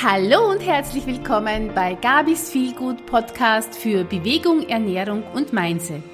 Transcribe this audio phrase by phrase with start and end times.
[0.00, 6.04] Hallo und herzlich willkommen bei Gabis Feelgood Podcast für Bewegung, Ernährung und Mindset.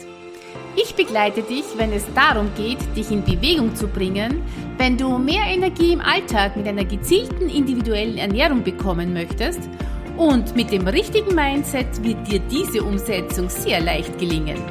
[0.74, 4.40] Ich begleite dich, wenn es darum geht, dich in Bewegung zu bringen,
[4.78, 9.60] wenn du mehr Energie im Alltag mit einer gezielten individuellen Ernährung bekommen möchtest
[10.16, 14.62] und mit dem richtigen Mindset wird dir diese Umsetzung sehr leicht gelingen.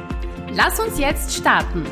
[0.56, 1.86] Lass uns jetzt starten.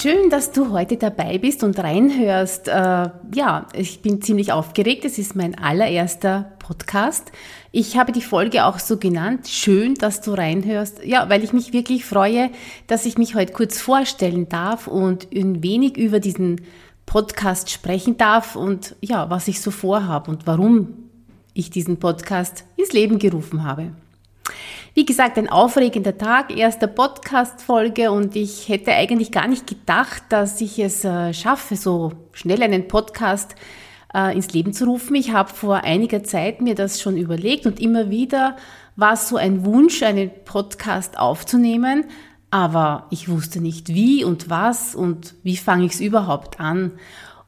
[0.00, 2.68] Schön, dass du heute dabei bist und reinhörst.
[2.68, 5.04] Äh, ja, ich bin ziemlich aufgeregt.
[5.04, 7.32] Es ist mein allererster Podcast.
[7.72, 9.48] Ich habe die Folge auch so genannt.
[9.48, 11.04] Schön, dass du reinhörst.
[11.04, 12.50] Ja, weil ich mich wirklich freue,
[12.86, 16.60] dass ich mich heute kurz vorstellen darf und ein wenig über diesen
[17.04, 20.94] Podcast sprechen darf und ja, was ich so vorhabe und warum
[21.54, 23.90] ich diesen Podcast ins Leben gerufen habe.
[24.98, 30.60] Wie gesagt, ein aufregender Tag, erste Podcast-Folge und ich hätte eigentlich gar nicht gedacht, dass
[30.60, 33.54] ich es äh, schaffe, so schnell einen Podcast
[34.12, 35.14] äh, ins Leben zu rufen.
[35.14, 38.56] Ich habe vor einiger Zeit mir das schon überlegt und immer wieder
[38.96, 42.06] war es so ein Wunsch, einen Podcast aufzunehmen,
[42.50, 46.90] aber ich wusste nicht wie und was und wie fange ich es überhaupt an.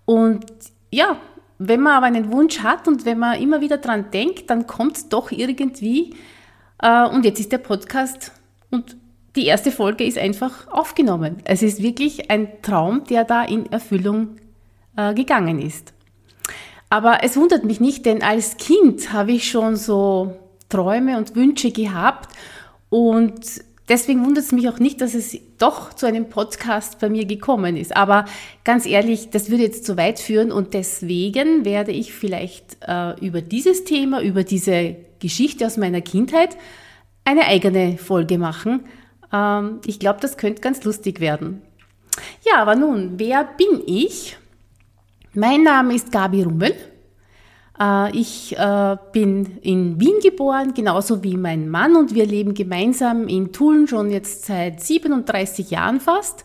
[0.05, 0.47] Und
[0.93, 1.17] ja,
[1.59, 4.99] wenn man aber einen Wunsch hat und wenn man immer wieder dran denkt, dann kommt
[4.99, 6.15] es doch irgendwie
[6.83, 8.33] und jetzt ist der Podcast
[8.71, 8.97] und
[9.37, 11.37] die erste Folge ist einfach aufgenommen.
[11.45, 14.37] Es ist wirklich ein Traum, der da in Erfüllung
[14.97, 15.93] äh, gegangen ist.
[16.89, 20.37] Aber es wundert mich nicht, denn als Kind habe ich schon so
[20.69, 22.35] Träume und Wünsche gehabt
[22.89, 23.41] und
[23.89, 27.77] deswegen wundert es mich auch nicht, dass es doch zu einem Podcast bei mir gekommen
[27.77, 27.97] ist.
[27.97, 28.25] Aber
[28.65, 33.43] ganz ehrlich, das würde jetzt zu weit führen und deswegen werde ich vielleicht äh, über
[33.43, 36.57] dieses Thema, über diese Geschichte aus meiner Kindheit
[37.25, 38.85] eine eigene Folge machen.
[39.33, 41.63] Ähm, ich glaube, das könnte ganz lustig werden.
[42.45, 44.37] Ja, aber nun, wer bin ich?
[45.35, 46.75] Mein Name ist Gabi Rummel.
[47.81, 53.27] Äh, ich äh, bin in Wien geboren, genauso wie mein Mann, und wir leben gemeinsam
[53.27, 56.45] in Tulln schon jetzt seit 37 Jahren fast.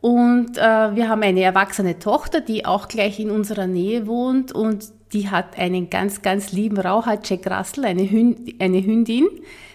[0.00, 4.84] Und äh, wir haben eine erwachsene Tochter, die auch gleich in unserer Nähe wohnt und
[5.12, 9.26] die hat einen ganz, ganz lieben Raucher, Jack Russell, eine, Hünd, eine Hündin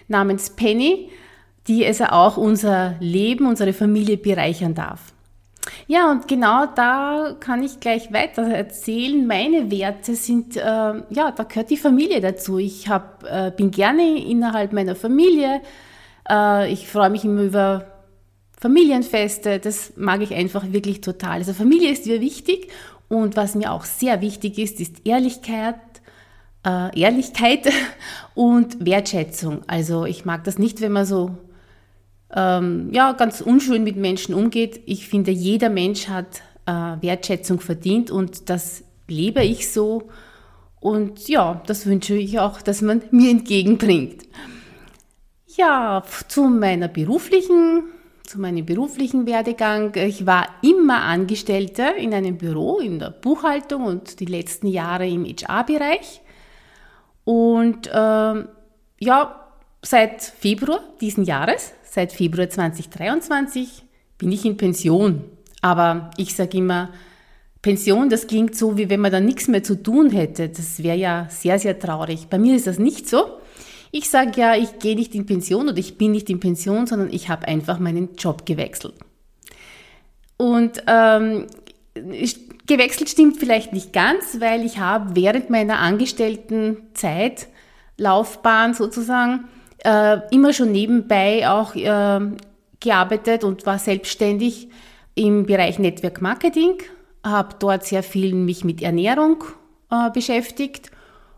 [0.07, 1.09] namens Penny,
[1.67, 5.12] die also auch unser Leben, unsere Familie bereichern darf.
[5.87, 9.27] Ja, und genau da kann ich gleich weiter erzählen.
[9.27, 12.57] Meine Werte sind, äh, ja, da gehört die Familie dazu.
[12.57, 15.61] Ich hab, äh, bin gerne innerhalb meiner Familie.
[16.29, 17.85] Äh, ich freue mich immer über
[18.59, 19.59] Familienfeste.
[19.59, 21.39] Das mag ich einfach wirklich total.
[21.39, 22.69] Also Familie ist mir wichtig
[23.09, 25.75] und was mir auch sehr wichtig ist, ist Ehrlichkeit,
[26.65, 27.69] äh, Ehrlichkeit
[28.35, 29.63] und Wertschätzung.
[29.67, 31.37] Also ich mag das nicht, wenn man so
[32.35, 34.81] ähm, ja, ganz unschön mit Menschen umgeht.
[34.85, 40.09] Ich finde, jeder Mensch hat äh, Wertschätzung verdient und das lebe ich so.
[40.79, 44.23] Und ja, das wünsche ich auch, dass man mir entgegenbringt.
[45.55, 47.83] Ja, zu meiner beruflichen
[48.25, 49.93] zu meinem beruflichen Werdegang.
[49.95, 55.25] Ich war immer Angestellte in einem Büro, in der Buchhaltung und die letzten Jahre im
[55.25, 56.21] HR-Bereich.
[57.25, 58.45] Und äh,
[58.99, 59.49] ja,
[59.81, 63.83] seit Februar diesen Jahres, seit Februar 2023,
[64.17, 65.23] bin ich in Pension.
[65.61, 66.89] Aber ich sage immer,
[67.61, 70.49] Pension, das klingt so, wie wenn man da nichts mehr zu tun hätte.
[70.49, 72.27] Das wäre ja sehr, sehr traurig.
[72.29, 73.37] Bei mir ist das nicht so.
[73.91, 77.13] Ich sage ja, ich gehe nicht in Pension oder ich bin nicht in Pension, sondern
[77.13, 78.95] ich habe einfach meinen Job gewechselt.
[80.35, 81.45] Und ähm,
[82.65, 87.47] gewechselt stimmt vielleicht nicht ganz, weil ich habe während meiner Angestelltenzeit,
[87.97, 89.45] Laufbahn sozusagen,
[89.83, 92.19] äh, immer schon nebenbei auch äh,
[92.79, 94.69] gearbeitet und war selbstständig
[95.15, 96.77] im Bereich Network Marketing,
[97.23, 99.43] habe dort sehr viel mich mit Ernährung
[99.91, 100.91] äh, beschäftigt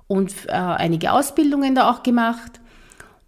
[0.08, 2.60] und äh, einige Ausbildungen da auch gemacht.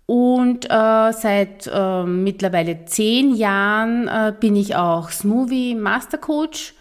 [0.05, 6.73] Und äh, seit äh, mittlerweile zehn Jahren bin ich auch Smoothie Master Coach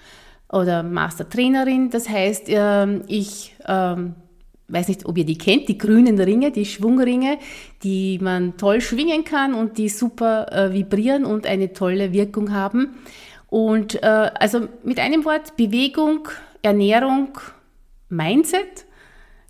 [0.50, 1.90] oder Master Trainerin.
[1.90, 3.96] Das heißt, äh, ich äh,
[4.68, 7.38] weiß nicht, ob ihr die kennt, die grünen Ringe, die Schwungringe,
[7.82, 12.96] die man toll schwingen kann und die super äh, vibrieren und eine tolle Wirkung haben.
[13.48, 16.28] Und äh, also mit einem Wort Bewegung,
[16.62, 17.38] Ernährung,
[18.08, 18.86] Mindset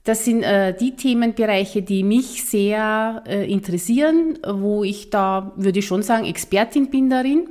[0.07, 5.87] das sind äh, die Themenbereiche, die mich sehr äh, interessieren, wo ich da, würde ich
[5.87, 7.49] schon sagen, Expertin bin darin.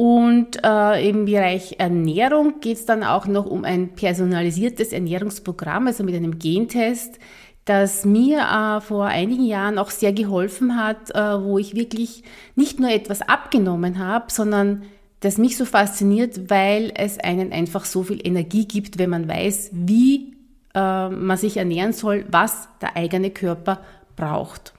[0.00, 6.04] Und äh, im Bereich Ernährung geht es dann auch noch um ein personalisiertes Ernährungsprogramm, also
[6.04, 7.18] mit einem Gentest,
[7.66, 12.22] das mir äh, vor einigen Jahren auch sehr geholfen hat, äh, wo ich wirklich
[12.56, 14.84] nicht nur etwas abgenommen habe, sondern
[15.20, 19.68] das mich so fasziniert, weil es einen einfach so viel Energie gibt, wenn man weiß,
[19.74, 20.34] wie
[20.74, 23.82] äh, man sich ernähren soll, was der eigene Körper
[24.16, 24.72] braucht.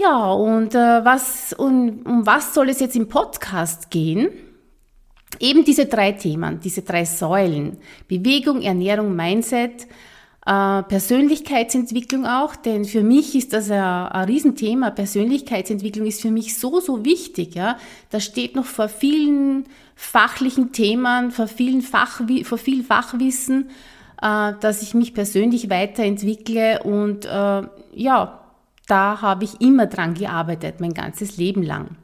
[0.00, 4.28] Ja, und äh, was, um, um was soll es jetzt im Podcast gehen?
[5.38, 7.78] Eben diese drei Themen, diese drei Säulen.
[8.08, 9.86] Bewegung, Ernährung, Mindset,
[10.46, 14.90] äh, Persönlichkeitsentwicklung auch, denn für mich ist das ein, ein Riesenthema.
[14.90, 17.54] Persönlichkeitsentwicklung ist für mich so, so wichtig.
[17.54, 17.78] Ja,
[18.10, 19.64] Das steht noch vor vielen
[19.94, 23.70] fachlichen Themen, vor, vielen Fach, vor viel Fachwissen,
[24.20, 27.62] äh, dass ich mich persönlich weiterentwickle und äh,
[27.92, 28.43] ja,
[28.86, 31.96] da habe ich immer dran gearbeitet, mein ganzes Leben lang.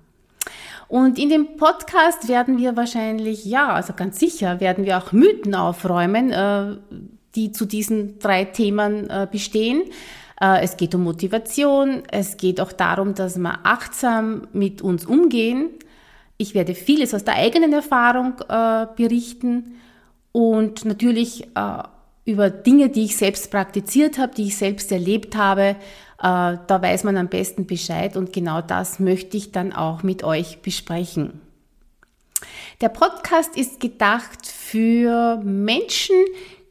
[0.91, 5.55] Und in dem Podcast werden wir wahrscheinlich, ja, also ganz sicher, werden wir auch Mythen
[5.55, 6.77] aufräumen, äh,
[7.37, 9.82] die zu diesen drei Themen äh, bestehen.
[10.41, 15.71] Äh, es geht um Motivation, es geht auch darum, dass wir achtsam mit uns umgehen.
[16.38, 18.33] Ich werde vieles aus der eigenen Erfahrung
[18.97, 19.76] berichten
[20.33, 21.47] und natürlich
[22.31, 25.77] über Dinge, die ich selbst praktiziert habe, die ich selbst erlebt habe.
[26.19, 30.61] Da weiß man am besten Bescheid und genau das möchte ich dann auch mit euch
[30.61, 31.41] besprechen.
[32.81, 36.17] Der Podcast ist gedacht für Menschen,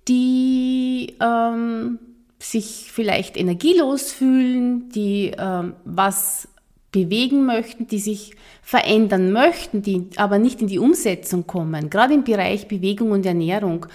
[0.08, 2.00] die ähm,
[2.40, 6.48] sich vielleicht energielos fühlen, die ähm, was
[6.92, 12.24] bewegen möchten, die sich verändern möchten, die aber nicht in die Umsetzung kommen, gerade im
[12.24, 13.86] Bereich Bewegung und Ernährung.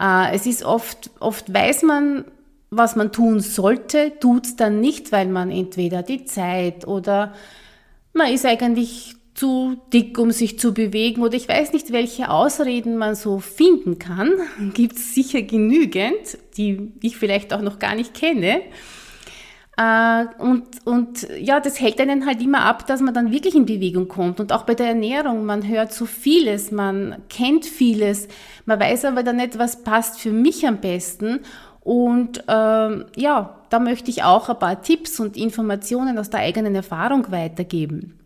[0.00, 2.24] Äh, es ist oft, oft weiß man,
[2.70, 7.34] was man tun sollte, tut es dann nicht, weil man entweder die Zeit oder
[8.12, 12.96] man ist eigentlich zu dick, um sich zu bewegen oder ich weiß nicht, welche Ausreden
[12.96, 14.32] man so finden kann.
[14.74, 18.62] Gibt es sicher genügend, die ich vielleicht auch noch gar nicht kenne.
[19.80, 23.64] Äh, und, und ja, das hält einen halt immer ab, dass man dann wirklich in
[23.64, 24.38] Bewegung kommt.
[24.38, 28.28] Und auch bei der Ernährung, man hört so vieles, man kennt vieles,
[28.66, 31.40] man weiß aber dann nicht, was passt für mich am besten.
[31.80, 36.74] Und ähm, ja, da möchte ich auch ein paar Tipps und Informationen aus der eigenen
[36.74, 38.18] Erfahrung weitergeben.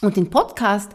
[0.00, 0.92] Und den Podcast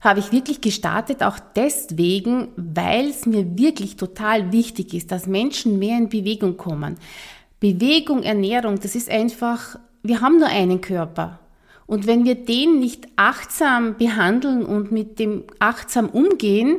[0.00, 5.78] habe ich wirklich gestartet, auch deswegen, weil es mir wirklich total wichtig ist, dass Menschen
[5.78, 6.96] mehr in Bewegung kommen.
[7.74, 11.40] Bewegung, Ernährung, das ist einfach, wir haben nur einen Körper.
[11.86, 16.78] Und wenn wir den nicht achtsam behandeln und mit dem achtsam umgehen,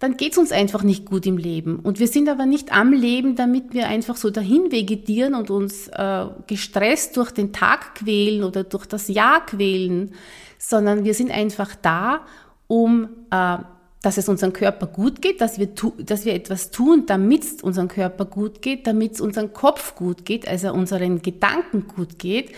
[0.00, 1.78] dann geht es uns einfach nicht gut im Leben.
[1.78, 5.88] Und wir sind aber nicht am Leben, damit wir einfach so dahin vegetieren und uns
[5.88, 10.12] äh, gestresst durch den Tag quälen oder durch das Jahr quälen,
[10.58, 12.22] sondern wir sind einfach da,
[12.66, 13.58] um, äh,
[14.02, 15.68] dass es unserem Körper gut geht, dass wir,
[15.98, 20.24] dass wir etwas tun, damit es unserem Körper gut geht, damit es unserem Kopf gut
[20.24, 22.52] geht, also unseren Gedanken gut geht.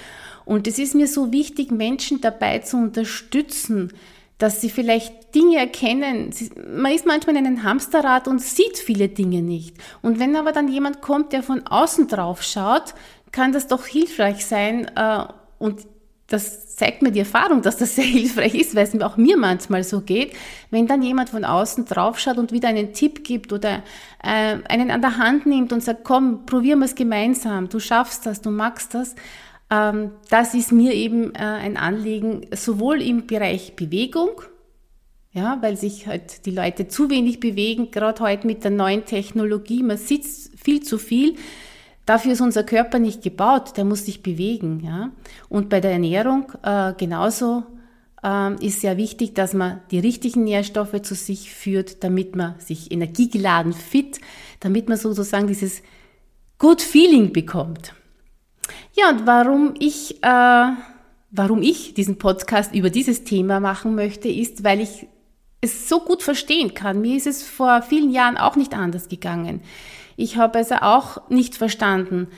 [0.44, 3.92] Und es ist mir so wichtig, Menschen dabei zu unterstützen,
[4.38, 6.30] dass sie vielleicht Dinge erkennen.
[6.74, 9.76] Man ist manchmal in einem Hamsterrad und sieht viele Dinge nicht.
[10.00, 12.94] Und wenn aber dann jemand kommt, der von außen drauf schaut,
[13.30, 14.90] kann das doch hilfreich sein.
[14.96, 15.24] Äh,
[15.58, 15.86] und
[16.32, 19.84] das zeigt mir die Erfahrung, dass das sehr hilfreich ist, weil es auch mir manchmal
[19.84, 20.32] so geht,
[20.70, 23.82] wenn dann jemand von außen draufschaut und wieder einen Tipp gibt oder
[24.22, 28.26] äh, einen an der Hand nimmt und sagt, komm, probieren wir es gemeinsam, du schaffst
[28.26, 29.14] das, du magst das.
[29.70, 34.42] Ähm, das ist mir eben äh, ein Anliegen, sowohl im Bereich Bewegung,
[35.32, 39.82] ja, weil sich halt die Leute zu wenig bewegen, gerade heute mit der neuen Technologie,
[39.82, 41.36] man sitzt viel zu viel,
[42.06, 44.80] Dafür ist unser Körper nicht gebaut, der muss sich bewegen.
[44.84, 45.10] Ja?
[45.48, 47.64] Und bei der Ernährung äh, genauso
[48.22, 52.90] äh, ist sehr wichtig, dass man die richtigen Nährstoffe zu sich führt, damit man sich
[52.90, 54.20] energiegeladen fit,
[54.60, 55.82] damit man sozusagen dieses
[56.58, 57.94] Good Feeling bekommt.
[58.94, 60.66] Ja, und warum ich, äh,
[61.30, 65.06] warum ich diesen Podcast über dieses Thema machen möchte, ist, weil ich
[65.60, 67.00] es so gut verstehen kann.
[67.00, 69.62] Mir ist es vor vielen Jahren auch nicht anders gegangen.
[70.16, 72.28] Ich habe also auch nicht verstanden,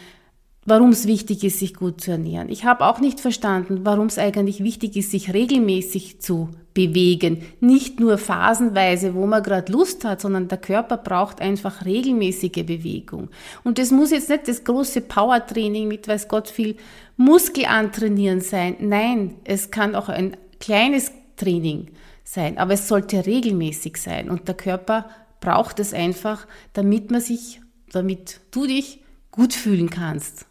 [0.67, 2.49] warum es wichtig ist, sich gut zu ernähren.
[2.49, 7.43] Ich habe auch nicht verstanden, warum es eigentlich wichtig ist, sich regelmäßig zu bewegen.
[7.61, 13.29] Nicht nur phasenweise, wo man gerade Lust hat, sondern der Körper braucht einfach regelmäßige Bewegung.
[13.63, 16.77] Und das muss jetzt nicht das große Powertraining mit, weiß Gott, viel
[17.17, 18.77] Muskel antrainieren sein.
[18.81, 21.91] Nein, es kann auch ein kleines Training
[22.25, 24.31] sein, aber es sollte regelmäßig sein.
[24.31, 25.07] Und der Körper
[25.41, 27.61] braucht es einfach, damit man sich
[27.95, 30.47] damit du dich gut fühlen kannst.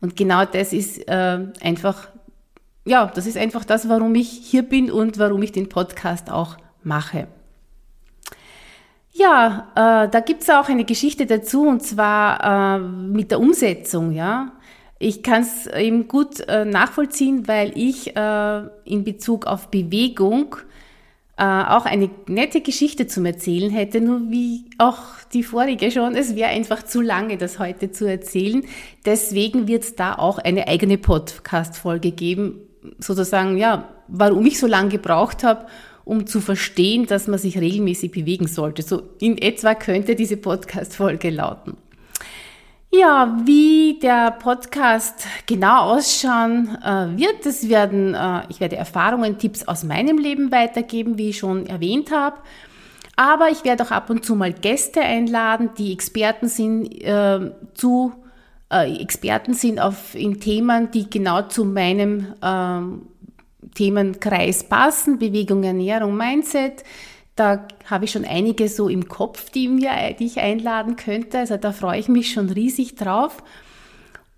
[0.00, 2.08] Und genau das ist äh, einfach,
[2.84, 6.56] ja, das ist einfach das, warum ich hier bin und warum ich den Podcast auch
[6.82, 7.28] mache.
[9.12, 14.52] Ja, äh, da gibt's auch eine Geschichte dazu und zwar äh, mit der Umsetzung, ja.
[14.98, 20.56] Ich kann es eben gut äh, nachvollziehen, weil ich äh, in Bezug auf Bewegung
[21.36, 25.00] auch eine nette Geschichte zum Erzählen hätte, nur wie auch
[25.32, 28.64] die vorige schon, es wäre einfach zu lange, das heute zu erzählen.
[29.04, 32.60] Deswegen wird es da auch eine eigene Podcast-Folge geben,
[32.98, 35.66] sozusagen, ja, warum ich so lange gebraucht habe,
[36.04, 38.82] um zu verstehen, dass man sich regelmäßig bewegen sollte.
[38.82, 41.76] So in etwa könnte diese Podcast-Folge lauten.
[43.00, 49.66] Ja, wie der Podcast genau ausschauen äh, wird, das werden, äh, ich werde Erfahrungen, Tipps
[49.66, 52.36] aus meinem Leben weitergeben, wie ich schon erwähnt habe.
[53.16, 58.12] Aber ich werde auch ab und zu mal Gäste einladen, die Experten sind äh, zu
[58.70, 63.02] Experten sind auf in Themen, die genau zu meinem ähm,
[63.74, 66.82] Themenkreis passen, Bewegung, Ernährung, Mindset.
[67.36, 71.38] Da habe ich schon einige so im Kopf, die, mir, die ich einladen könnte.
[71.38, 73.42] Also da freue ich mich schon riesig drauf.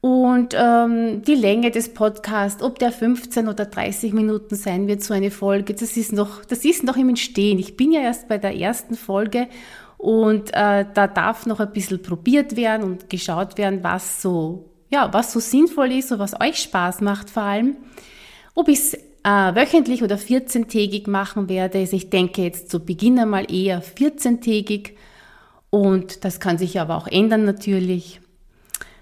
[0.01, 5.13] Und ähm, die Länge des Podcasts, ob der 15 oder 30 Minuten sein wird, so
[5.13, 7.59] eine Folge, das ist noch, das ist noch im Entstehen.
[7.59, 9.49] Ich bin ja erst bei der ersten Folge
[9.99, 15.13] und äh, da darf noch ein bisschen probiert werden und geschaut werden, was so, ja,
[15.13, 17.77] was so sinnvoll ist und was euch Spaß macht vor allem.
[18.55, 21.79] Ob ich es äh, wöchentlich oder 14-tägig machen werde.
[21.79, 24.93] Also ich denke jetzt zu Beginn einmal eher 14-tägig
[25.69, 28.21] und das kann sich aber auch ändern natürlich.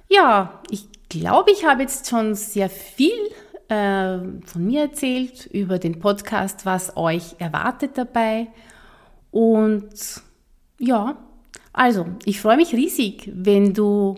[0.08, 3.12] Ja, ich glaube, ich habe jetzt schon sehr viel
[3.68, 4.16] äh,
[4.46, 8.46] von mir erzählt über den Podcast, was euch erwartet dabei.
[9.30, 10.22] Und
[10.78, 11.18] ja,
[11.74, 14.16] also ich freue mich riesig, wenn du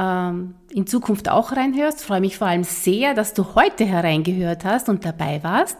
[0.00, 2.02] ähm, in Zukunft auch reinhörst.
[2.02, 5.76] freue mich vor allem sehr, dass du heute hereingehört hast und dabei warst.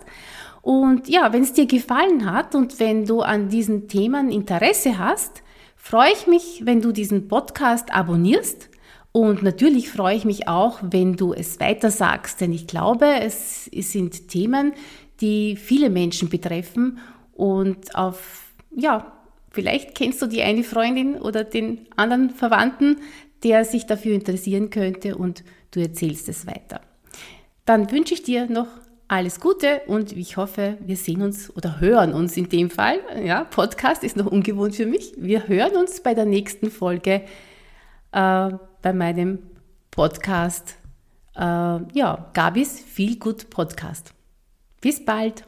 [0.63, 5.43] Und ja, wenn es dir gefallen hat und wenn du an diesen Themen Interesse hast,
[5.77, 8.69] freue ich mich, wenn du diesen Podcast abonnierst.
[9.13, 13.69] Und natürlich freue ich mich auch, wenn du es weiter sagst, denn ich glaube, es,
[13.75, 14.73] es sind Themen,
[15.21, 16.99] die viele Menschen betreffen
[17.33, 19.13] und auf, ja,
[19.51, 22.99] vielleicht kennst du die eine Freundin oder den anderen Verwandten,
[23.43, 26.81] der sich dafür interessieren könnte und du erzählst es weiter.
[27.65, 28.69] Dann wünsche ich dir noch
[29.09, 33.01] alles Gute und ich hoffe, wir sehen uns oder hören uns in dem Fall.
[33.25, 35.15] Ja, Podcast ist noch ungewohnt für mich.
[35.17, 37.23] Wir hören uns bei der nächsten Folge
[38.13, 38.51] äh,
[38.83, 39.41] bei meinem
[39.91, 40.77] Podcast.
[41.35, 44.15] Äh, ja, Gabis Feel Good Podcast.
[44.81, 45.45] Bis bald.